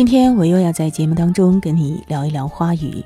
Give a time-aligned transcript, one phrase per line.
[0.00, 3.04] 今天我又要在节目当中跟你聊一聊花语。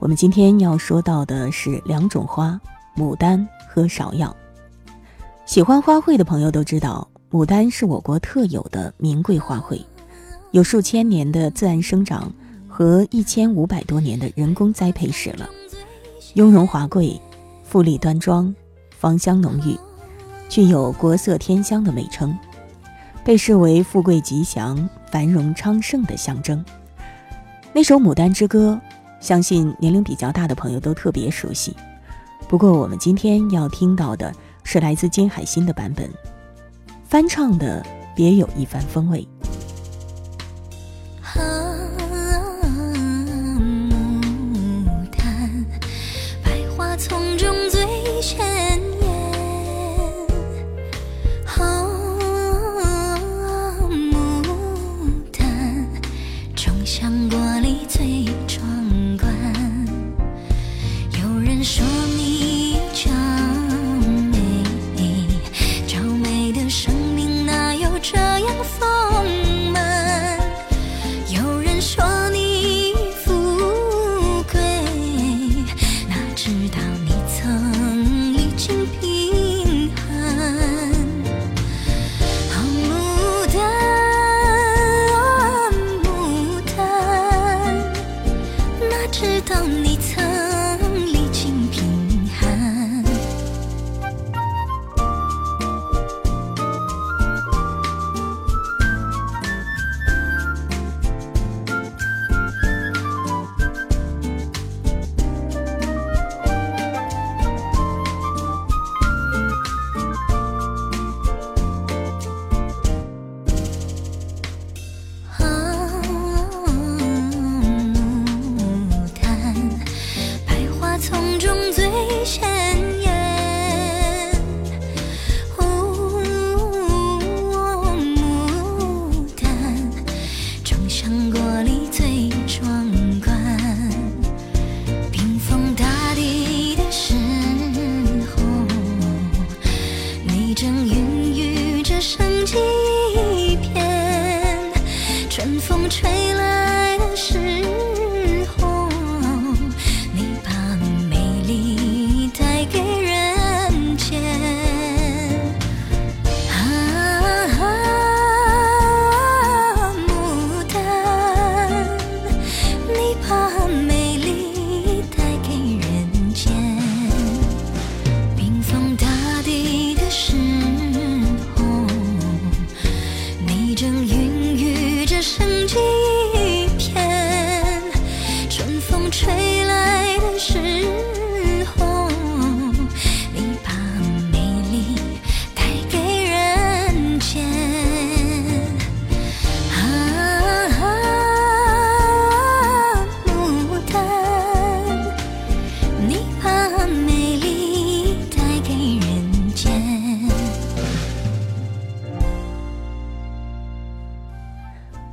[0.00, 2.60] 我们今天要说到的是两种花：
[2.96, 4.34] 牡丹和芍药。
[5.46, 9.80] 喜欢花卉的朋友都知道，牡丹是我国特有的名贵花卉，
[10.50, 12.32] 有数千年的自然生长
[12.66, 15.48] 和一千五百多年的人工栽培史了。
[16.34, 17.16] 雍容华贵，
[17.62, 18.52] 富丽端庄，
[18.90, 19.78] 芳香浓郁，
[20.48, 22.36] 具有国色天香的美称。
[23.22, 26.64] 被视为富贵吉祥、繁荣昌盛的象征。
[27.72, 28.80] 那首《牡丹之歌》，
[29.24, 31.72] 相信年龄比较大的朋友都特别熟悉。
[32.48, 36.10] 不过，我们今天要听到的是来自金海心的版本，
[37.04, 37.80] 翻唱的
[38.12, 39.24] 别有一番风味。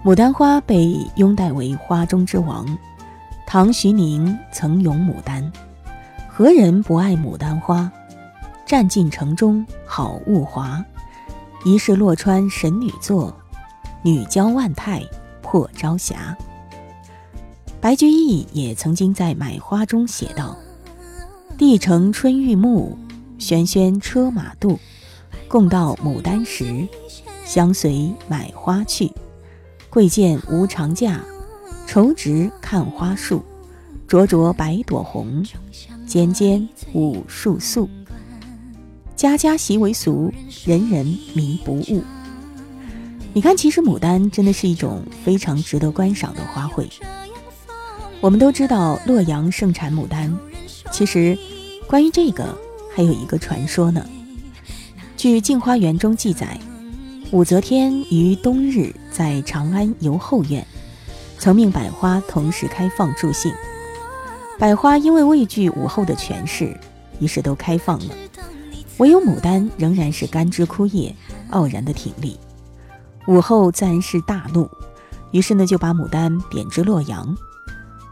[0.04, 2.66] 牡丹花被拥戴为花中之王，
[3.46, 5.50] 唐徐宁曾咏牡丹
[6.28, 7.90] ：“何人不爱牡丹花？
[8.66, 10.84] 占尽城中好物华。
[11.64, 13.34] 疑是洛川神女作，
[14.02, 15.02] 女娇万态
[15.42, 16.36] 破朝霞。”
[17.80, 20.58] 白居易也曾经在《买花》中写道
[21.62, 22.98] ：“帝城春玉木，
[23.38, 24.80] 轩轩车马度。
[25.48, 26.88] 共到牡丹时，
[27.46, 29.12] 相随买花去。”
[29.88, 31.22] 贵贱无常价，
[31.86, 33.46] 愁直看花树。
[34.08, 35.46] 灼灼百朵红，
[36.08, 37.88] 尖尖五树素。
[39.16, 40.34] 家家习为俗，
[40.66, 41.06] 人人
[41.36, 42.04] 迷不悟。
[43.34, 46.88] 你看，其实牡丹真的是一种非常值得观赏的花卉。
[48.20, 50.36] 我们都知道洛阳盛产牡丹，
[50.92, 51.38] 其实
[51.92, 52.58] 关于这个
[52.96, 54.02] 还有一个传说呢。
[55.18, 56.58] 据《镜花缘》中记载。
[57.32, 60.66] 武则天于冬日在长安游后院，
[61.38, 63.54] 曾命百花同时开放助兴。
[64.58, 66.78] 百花因为畏惧武后的权势，
[67.20, 68.16] 于是都开放了，
[68.98, 71.14] 唯有牡丹仍然是干枝枯叶，
[71.50, 72.40] 傲然的挺立。
[73.28, 74.70] 武后自然是大怒，
[75.32, 77.36] 于是呢就把牡丹贬至洛阳。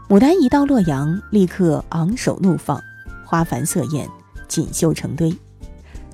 [0.08, 2.82] 牡丹一到洛阳，立刻昂首怒放，
[3.30, 4.08] 花繁色艳，
[4.48, 5.32] 锦绣成堆，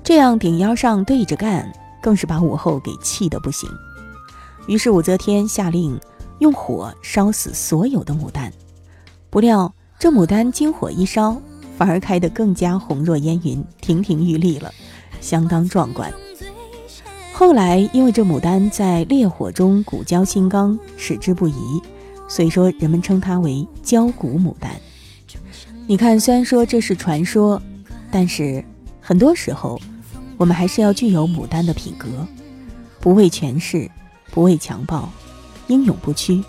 [0.03, 3.67] 这样顶腰上对着干，更是把武后给气得不行。
[4.67, 5.99] 于是武则天下令
[6.37, 8.53] 用火烧死所有的牡丹，
[9.31, 11.41] 不料这牡丹经火一烧，
[11.75, 14.71] 反而开得更加红若烟云，亭亭玉立了，
[15.19, 16.13] 相当壮观。
[17.33, 21.81] 后来因为这牡丹在烈火中古胶新刚，矢志不移。
[22.29, 24.69] 所以说，人们称它为焦骨牡丹。
[25.89, 27.61] 你看，虽然说这是传说，
[28.11, 28.61] 但是
[28.99, 29.79] 很多时候，
[30.35, 32.27] 我们还是要具有牡丹的品格，
[32.99, 33.89] 不畏权势，
[34.31, 35.09] 不畏强暴，
[35.67, 36.43] 英勇不屈。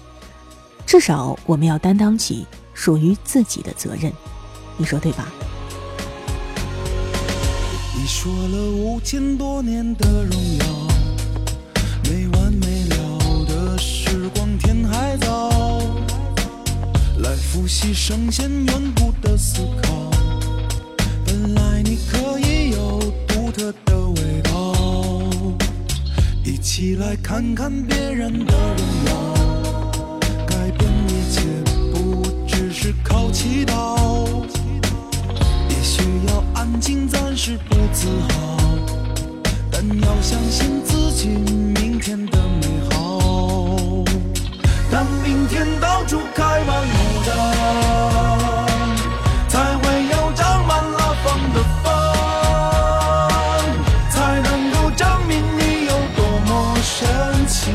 [0.84, 2.44] 至少我们要担当起
[2.74, 4.12] 属于自己的责任，
[4.76, 5.28] 你说对吧？
[7.96, 10.87] 你说了五千多年的荣耀，
[17.80, 20.10] 起圣贤远古的思考，
[21.24, 22.98] 本来你可以有
[23.28, 24.74] 独特的味道。
[26.42, 29.12] 一起来看看别人的荣耀，
[30.44, 31.40] 改变一切
[31.92, 33.96] 不只是靠祈祷。
[35.68, 38.58] 也许要安静，暂时不自豪，
[39.70, 44.02] 但要相信自己明天的美好。
[44.90, 46.84] 当明天到处开满
[47.28, 47.36] 牡
[48.56, 48.66] 丹，
[49.48, 51.86] 才会有长满了风的帆，
[54.10, 56.50] 才能够证明你有多么
[56.82, 57.06] 神
[57.46, 57.72] 奇，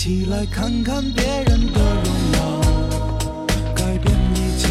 [0.00, 2.38] 起来看看别人的荣耀，
[3.74, 4.68] 改变一切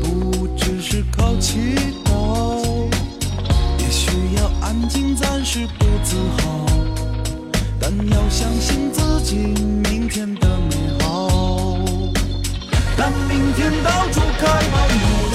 [0.00, 2.88] 不只是靠祈祷。
[3.78, 6.64] 也许要安静，暂时不自豪，
[7.78, 10.74] 但要相信自己明天的美
[11.04, 11.28] 好。
[12.96, 15.29] 当明天到处开满花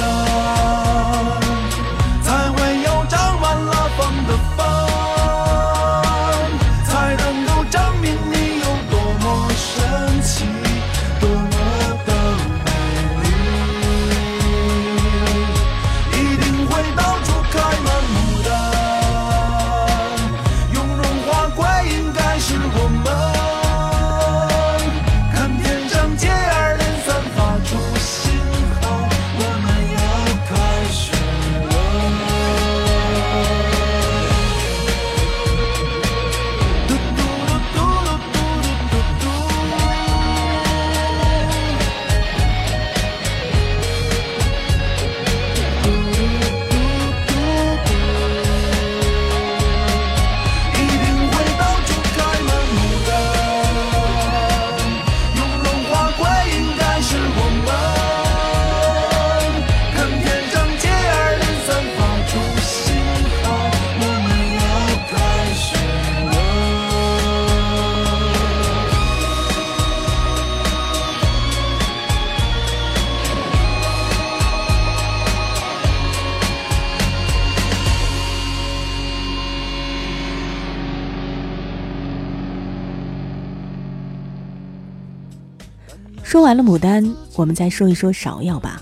[86.36, 88.82] 说完了牡丹，我们再说一说芍药吧。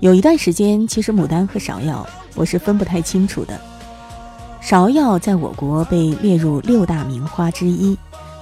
[0.00, 3.60] 有一段时间，其实牡丹和芍药我是分不太清楚的。
[4.62, 7.98] 芍药在我国被列入六大名花之一，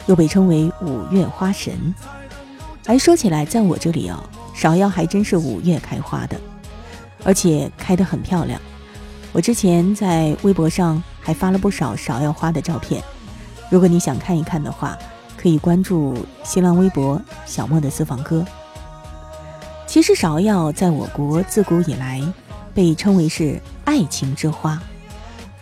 [0.07, 1.93] 又被称为五月花神。
[2.85, 4.23] 哎，说起来，在我这里哦，
[4.55, 6.41] 芍药还真是五月开花的，
[7.25, 8.61] 而且开得很漂亮。
[9.33, 13.03] 我之前在微博上还发了不少芍药花的照片，
[13.69, 14.97] 如果你想看一看的话，
[15.47, 16.13] 可以关注
[16.43, 18.45] 新浪微博“小莫的私房歌”。
[19.87, 22.21] 其实芍药在我国自古以来
[22.75, 24.83] 被称为是爱情之花，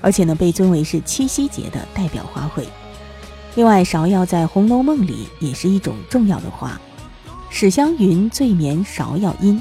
[0.00, 2.64] 而且呢被尊为是七夕节的代表花卉。
[3.56, 6.80] 另外，芍药在《红楼梦》里也是一种重要的花
[7.52, 9.60] ，“史湘云醉眠芍药阴”，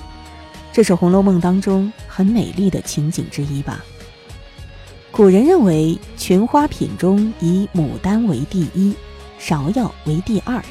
[0.71, 3.83] 这是《红楼梦》当中很美丽的情景之一吧。
[5.11, 8.95] 古人认为群花品中以牡丹为第一，
[9.43, 10.63] 芍药为第二，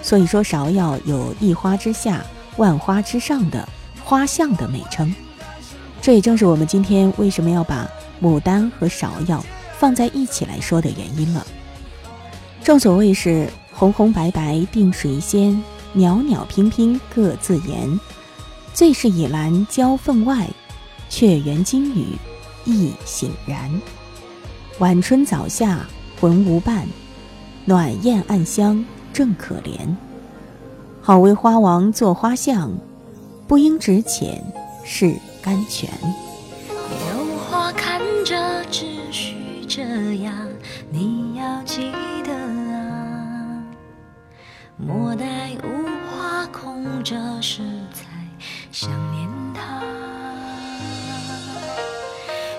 [0.00, 2.24] 所以说芍药有一花之下。
[2.56, 3.68] 万花之上的
[4.04, 5.12] 花象的美称，
[6.00, 7.90] 这也正是我们今天为什么要把
[8.22, 9.44] 牡丹和芍药
[9.76, 11.44] 放在一起来说的原因了。
[12.62, 15.60] 正所谓是红红白白定谁先，
[15.94, 17.98] 袅袅娉娉各自言。
[18.72, 20.48] 最是倚栏交分外，
[21.10, 22.16] 却缘金雨
[22.64, 23.68] 意醒然。
[24.78, 25.84] 晚春早夏
[26.20, 26.86] 浑无伴，
[27.64, 29.94] 暖艳暗香正可怜。
[31.00, 32.70] 好为花王做花像，
[33.46, 34.42] 不应只浅
[34.84, 35.90] 是甘泉。
[36.78, 39.82] 有花看着只需这
[40.22, 40.34] 样，
[40.90, 41.92] 你要记
[42.24, 42.32] 得
[42.74, 43.62] 啊。
[44.76, 48.06] 莫待无花空折时才
[48.72, 49.82] 想念他。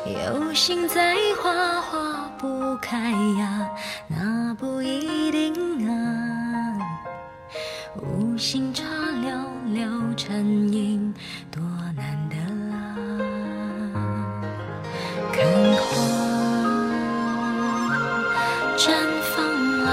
[0.05, 3.69] 有心栽花花不开呀，
[4.07, 4.74] 那不
[8.35, 8.83] 无心插
[9.23, 9.31] 寥
[9.73, 10.35] 寥禅
[10.73, 11.13] 影，
[11.49, 11.63] 多
[11.95, 12.35] 难得
[12.75, 12.75] 啊！
[15.31, 15.45] 看
[15.77, 15.85] 花
[18.75, 19.35] 绽放
[19.85, 19.87] 啊，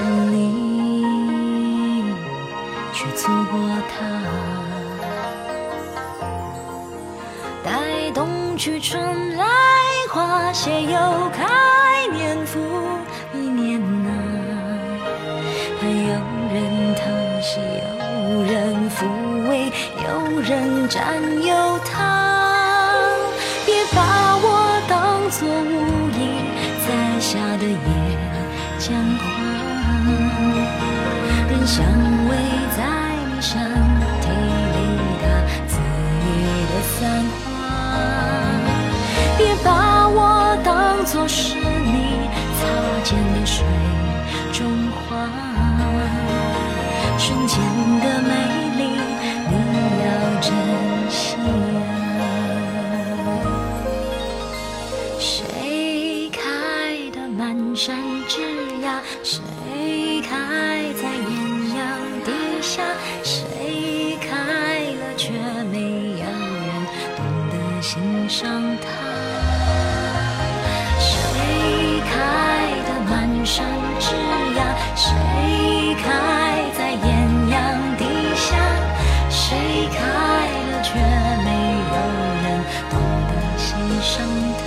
[0.32, 2.02] 你
[2.94, 3.60] 却错过
[3.92, 3.94] 它。
[7.62, 9.44] 待冬去春来，
[10.10, 11.46] 花谢又开，
[20.48, 21.92] 人占有它。
[23.66, 26.18] 别把我当作无意
[26.86, 27.76] 在下的野
[28.78, 28.86] 姜
[29.18, 29.22] 花，
[31.50, 31.84] 任香
[32.30, 32.32] 味
[32.74, 32.78] 在
[83.88, 84.57] 一生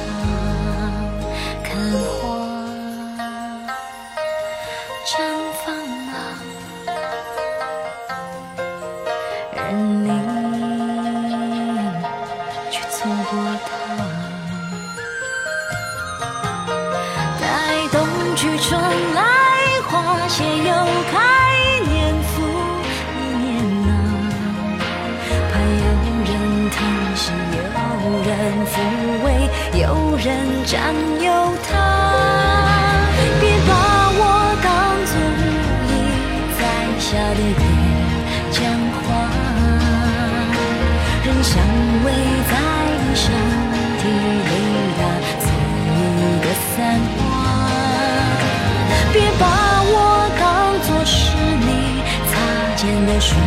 [53.22, 53.38] 水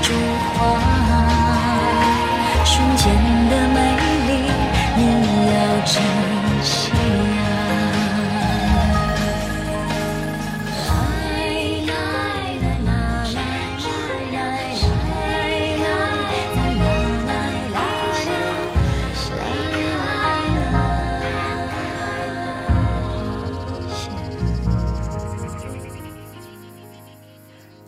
[0.00, 0.14] 珠
[0.54, 0.80] 花，
[2.64, 3.04] 瞬间
[3.50, 3.78] 的美
[4.26, 4.30] 丽
[4.96, 5.00] 你
[5.52, 6.25] 要珍。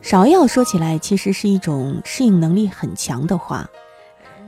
[0.08, 3.68] 芍药说起来，其实是一种适应能力很强的花。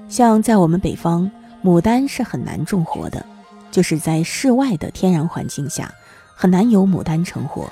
[0.09, 1.31] 像在我们北方，
[1.63, 3.27] 牡丹是很难种活的，
[3.71, 5.93] 就是在室外的天然环境下，
[6.35, 7.71] 很难有牡丹成活。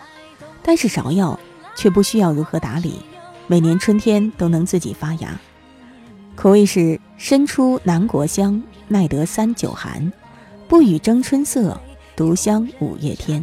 [0.63, 1.41] 但是芍药
[1.75, 3.01] 却不需要如何打理，
[3.47, 5.41] 每年春天都能自己发芽，
[6.37, 10.13] 可谓是身出南国香，耐得三九寒，
[10.69, 11.81] 不与争春色，
[12.15, 13.43] 独香五月天。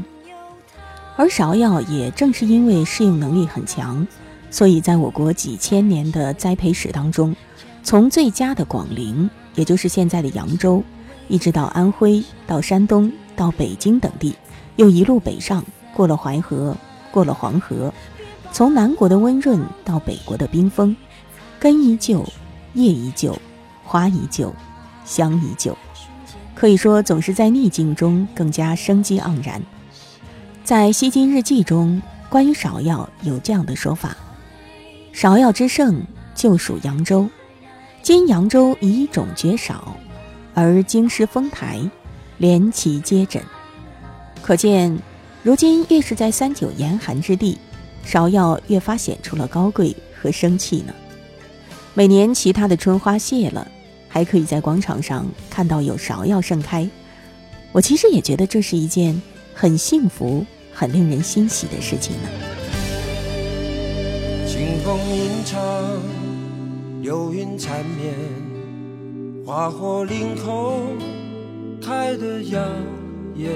[1.17, 4.05] 而芍药也正是因为适应能力很强，
[4.49, 7.35] 所以在我国几千年的栽培史当中，
[7.83, 10.83] 从最佳的广陵，也就是现在的扬州，
[11.27, 14.35] 一直到安徽、到山东、到北京等地，
[14.77, 16.75] 又一路北上，过了淮河，
[17.11, 17.93] 过了黄河，
[18.51, 20.95] 从南国的温润到北国的冰封，
[21.59, 22.25] 根依旧，
[22.73, 23.37] 叶依旧，
[23.83, 24.53] 花依旧，
[25.03, 25.77] 香依旧，
[26.53, 29.61] 可以说总是在逆境中更加生机盎然。
[30.63, 34.17] 在《西京日记》中，关于芍药有这样的说法
[35.15, 36.03] ：“芍药之盛，
[36.35, 37.29] 就属扬州。
[38.01, 39.95] 今扬州乙种绝少，
[40.53, 41.79] 而京师丰台，
[42.37, 43.41] 连其皆枕。”
[44.43, 44.99] 可见，
[45.41, 47.57] 如今越是在三九严寒之地，
[48.05, 50.93] 芍药越发显出了高贵和生气呢。
[51.93, 53.65] 每年其他的春花谢了，
[54.09, 56.85] 还可以在广场上看到有芍药盛开。
[57.71, 59.21] 我其实也觉得这是一件
[59.53, 60.45] 很幸福。
[60.77, 62.54] 很令人欣喜的事情呢。
[64.57, 65.61] 清风吟唱，
[67.01, 68.13] 流云缠绵，
[69.45, 70.97] 花火林空
[71.81, 72.61] 开得耀
[73.35, 73.51] 眼，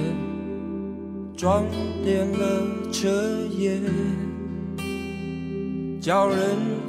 [1.37, 1.63] 装
[2.03, 3.07] 点了彻
[3.57, 3.79] 夜，
[6.01, 6.37] 叫人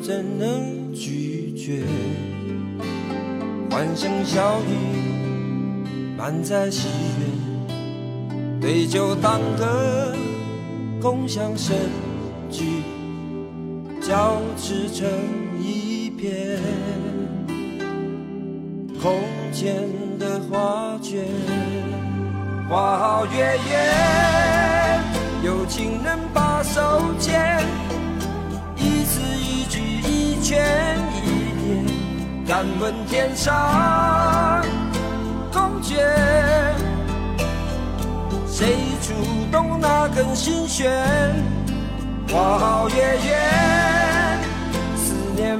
[0.03, 1.85] 怎能拒绝？
[3.71, 6.89] 欢声笑语满载喜
[7.21, 7.79] 悦。
[8.61, 10.13] 对酒当歌，
[11.01, 11.77] 共享盛
[12.51, 12.83] 举，
[14.11, 15.09] 交织成
[15.63, 16.59] 一片
[19.01, 19.21] 空
[19.53, 19.73] 间
[20.19, 21.25] 的画卷。
[22.69, 25.01] 花好月圆，
[25.45, 26.81] 有情人把手
[27.21, 27.65] 牵，
[28.75, 31.21] 一字一句一圈一
[31.63, 31.87] 点，
[32.49, 34.61] 敢问天上
[35.53, 35.95] 宫阙。
[38.45, 39.15] 谁触
[39.53, 40.91] 动那根心弦？
[42.29, 43.80] 花好月圆，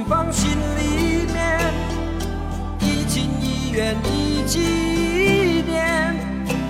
[0.07, 1.59] 放心里面，
[2.79, 4.59] 一情一愿一纪
[5.65, 6.15] 念。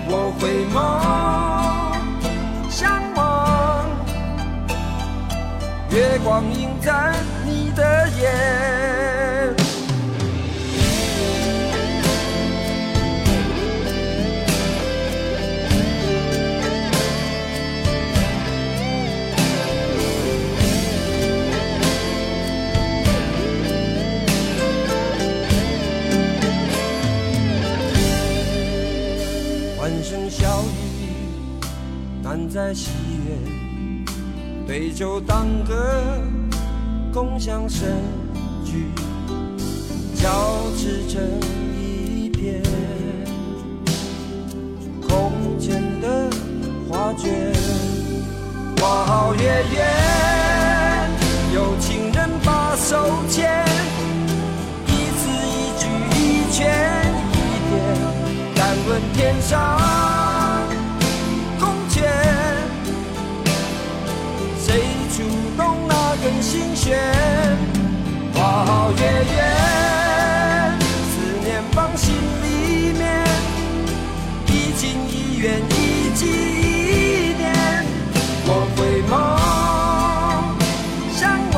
[0.07, 0.75] 我回眸
[2.69, 3.87] 相望，
[5.89, 7.13] 月光映在
[7.45, 8.60] 你的眼。
[32.53, 32.89] 在喜
[33.25, 36.21] 悦，对酒当歌，
[37.13, 37.87] 共享盛
[38.65, 38.87] 举，
[40.15, 40.29] 交
[40.75, 41.21] 织成
[41.79, 42.61] 一片
[45.07, 46.29] 空间的
[46.89, 47.53] 画卷。
[48.81, 51.09] 花好月圆，
[51.53, 52.97] 有情人把手
[53.29, 53.63] 牵，
[54.87, 55.87] 一字一句
[56.17, 56.67] 一圈
[57.31, 57.35] 一
[57.69, 60.20] 点，敢问天上。
[66.91, 66.99] 心弦，
[68.33, 70.77] 花好月圆，
[71.07, 73.23] 思念放心里面，
[74.47, 76.25] 一情一愿一纪
[77.37, 77.43] 念。
[78.45, 79.09] 我回眸
[81.15, 81.57] 相望，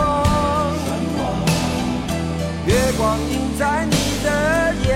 [2.68, 4.28] 月光映在你的
[4.88, 4.92] 眼。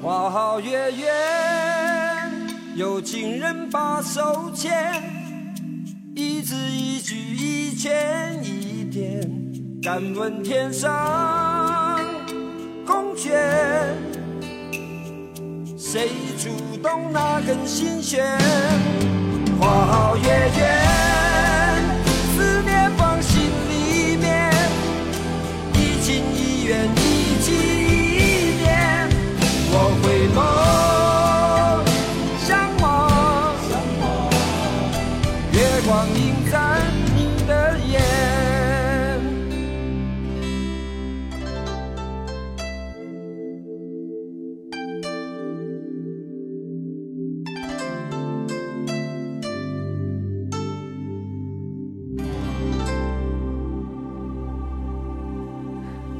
[0.00, 1.10] 花好月圆，
[2.76, 5.23] 有情人把手牵。
[7.04, 9.30] 聚一千，一点，
[9.82, 12.00] 敢问天上
[12.86, 13.28] 宫阙，
[15.76, 16.48] 谁触
[16.82, 18.24] 动那根心弦？
[19.60, 20.83] 花好月圆，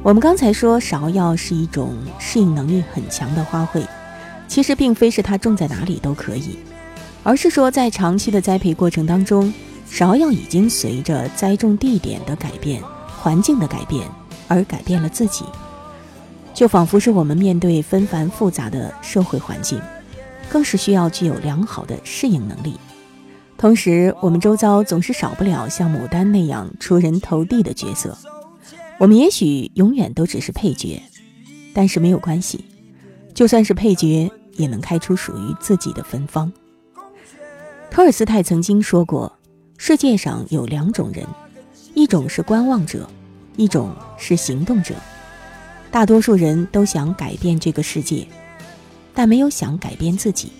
[0.05, 3.81] 我们刚才说芍药是一种适应能力很强的花卉，
[4.47, 6.59] 其实并非是它种在哪里都可以，
[7.23, 9.51] 而是说在长期的栽培过程当中，
[9.89, 12.83] 芍药已经随着栽种地点的改变、
[13.17, 14.07] 环境的改变
[14.47, 15.43] 而改变了自己。
[16.53, 19.81] 就仿佛是我们面对纷繁复杂的社会环境，
[20.47, 22.79] 更是需要具有良好的适应能力。
[23.57, 28.15] 同时，我们周遭总是少不了像牡丹那样出人头地的角色。
[28.97, 31.01] 我们也许永远都只是配角，
[31.73, 32.63] 但是没有关系，
[33.33, 36.51] 就算是配角，也能开出属于自己的芬芳。
[37.91, 39.31] 托尔斯泰曾经说过
[39.77, 41.27] ：“世界上有两种人，
[41.93, 43.09] 一种是观望者，
[43.57, 44.95] 一种是行动者。”
[45.91, 48.25] 大多数人都想改变这个世界，
[49.13, 50.51] 但没有想改变自己。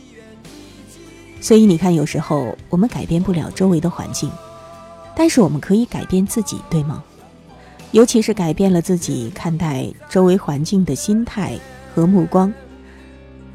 [1.42, 4.30] 所以你看，有时候我们改变不了周围的环境，
[5.16, 7.04] 但是我们可以改变自己，对吗？
[7.96, 11.58] 尤其是改变了自己看待周围环境的心态
[11.94, 12.54] 和目光，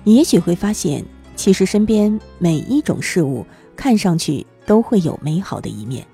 [0.03, 1.05] 你也许会发现，
[1.37, 3.45] 其实身边每一种事物
[3.77, 6.07] 看上去都会有美好的一面。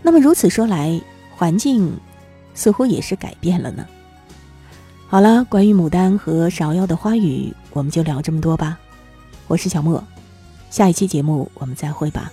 [0.00, 0.98] 那么如此说来，
[1.36, 1.92] 环境
[2.54, 3.86] 似乎也是改变了呢。
[5.06, 8.78] 好了，关于牡丹和芍药的花语，我们就聊这么多吧。
[9.48, 10.02] 我是小莫，
[10.70, 12.32] 下一期节目我们再会吧。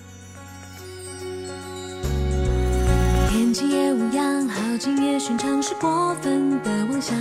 [5.26, 7.16] 寻常，是过分的妄想。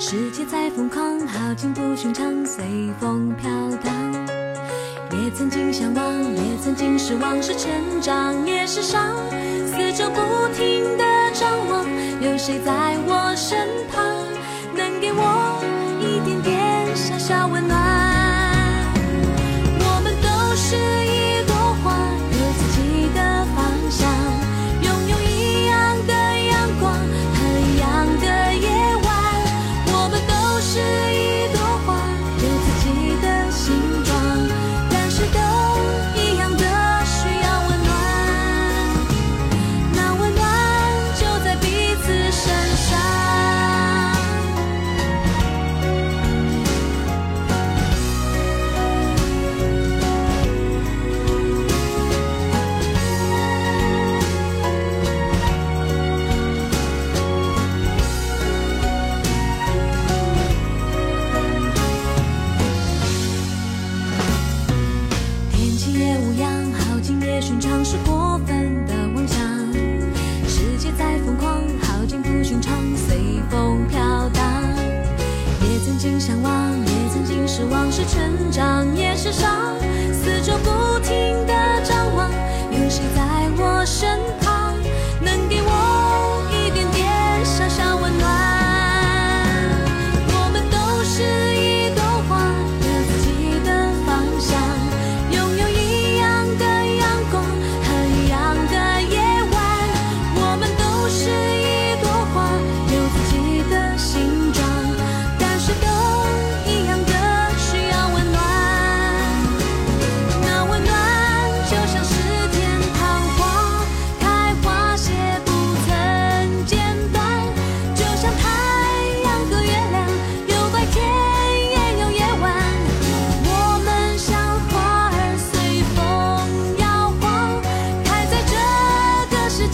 [0.00, 2.64] 世界在疯狂，好景不寻常，随
[2.98, 3.48] 风飘
[3.84, 3.94] 荡。
[5.12, 9.14] 也曾经向往，也曾经失望，是成长，也是伤。
[9.64, 10.20] 四周不
[10.56, 11.86] 停的张望，
[12.20, 14.04] 有谁在我身旁？
[14.74, 15.62] 能给我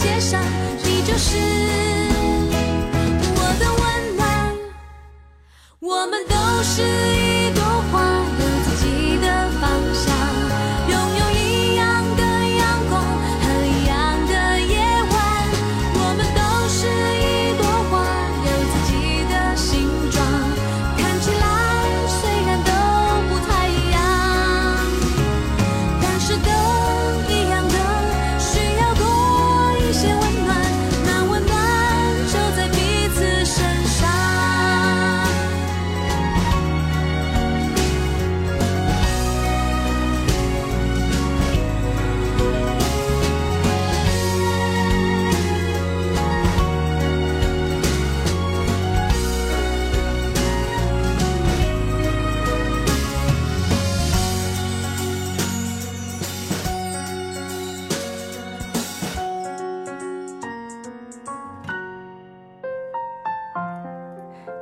[0.05, 0.39] 街上，
[0.83, 1.35] 你就是
[3.35, 4.23] 我的温暖。
[5.79, 6.83] 我们都是